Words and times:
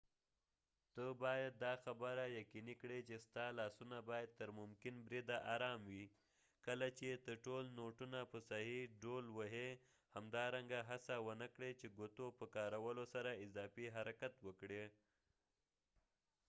ته 0.93 1.05
باید 1.23 1.53
دا 1.65 1.73
خبره 1.83 2.23
یقینی 2.39 2.75
کړي 2.81 2.99
چې 3.07 3.15
ستا 3.25 3.45
لاسونه 3.59 3.97
باید 4.09 4.29
تر 4.39 4.49
ممکن 4.59 4.93
بریده 5.05 5.37
ارام 5.53 5.79
وي 5.89 6.05
کله 6.65 6.87
چې 6.97 7.07
ته 7.25 7.31
ټول 7.45 7.63
نوټونه 7.79 8.19
په 8.31 8.37
صحیح 8.49 8.83
ډول 9.03 9.25
وهی 9.37 9.69
همدارنګه 10.15 10.79
هڅه 10.89 11.15
ونه 11.27 11.47
کړي 11.55 11.71
چې 11.79 11.87
ګوتو 11.97 12.25
په 12.39 12.45
کارولو 12.55 13.03
سره 13.13 13.31
اضافی 13.45 13.85
حرکت 13.95 14.33
وکړي 14.47 14.83